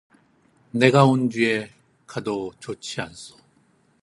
[0.71, 1.69] 내가 온 뒤에
[2.07, 3.37] 가도 좋지 않소.